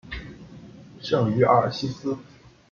[0.99, 2.17] 圣于尔西斯。